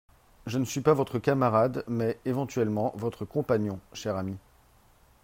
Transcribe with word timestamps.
Je 0.47 0.57
ne 0.57 0.65
suis 0.65 0.81
pas 0.81 0.95
votre 0.95 1.19
camarade 1.19 1.83
mais, 1.87 2.19
éventuellement, 2.25 2.91
votre 2.95 3.23
compagnon, 3.23 3.79
cher 3.93 4.15
ami. 4.17 4.35